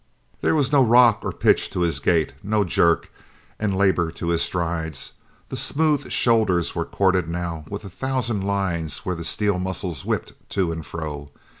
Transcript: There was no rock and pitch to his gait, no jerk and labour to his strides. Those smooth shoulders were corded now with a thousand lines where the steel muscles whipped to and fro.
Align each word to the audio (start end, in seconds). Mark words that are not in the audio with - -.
There 0.41 0.55
was 0.55 0.71
no 0.71 0.83
rock 0.83 1.23
and 1.23 1.39
pitch 1.39 1.69
to 1.69 1.81
his 1.81 1.99
gait, 1.99 2.33
no 2.41 2.63
jerk 2.63 3.11
and 3.59 3.77
labour 3.77 4.09
to 4.13 4.29
his 4.29 4.41
strides. 4.41 5.13
Those 5.49 5.61
smooth 5.61 6.11
shoulders 6.11 6.73
were 6.73 6.85
corded 6.85 7.29
now 7.29 7.65
with 7.69 7.85
a 7.85 7.89
thousand 7.91 8.41
lines 8.41 9.05
where 9.05 9.13
the 9.15 9.23
steel 9.23 9.59
muscles 9.59 10.03
whipped 10.03 10.33
to 10.49 10.71
and 10.71 10.83
fro. 10.83 11.29